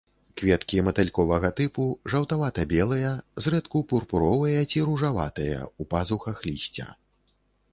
[0.39, 3.11] Кветкі матыльковага тыпу, жаўтавата-белыя,
[3.47, 6.89] зрэдку пурпуровыя ці ружаватыя, у пазухах лісця.